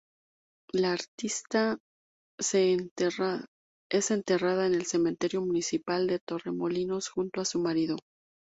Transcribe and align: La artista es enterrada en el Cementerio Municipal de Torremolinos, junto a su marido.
La 0.73 0.93
artista 0.93 1.77
es 2.39 2.55
enterrada 2.55 3.45
en 3.91 4.73
el 4.73 4.87
Cementerio 4.87 5.41
Municipal 5.41 6.07
de 6.07 6.17
Torremolinos, 6.17 7.07
junto 7.07 7.39
a 7.39 7.45
su 7.45 7.59
marido. 7.59 7.97